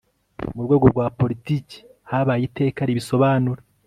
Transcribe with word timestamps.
mu 0.55 0.61
rwego 0.65 0.85
rwa 0.93 1.05
politiki 1.19 1.77
habaye 2.09 2.43
iteka 2.49 2.79
ribisobanura 2.87 3.61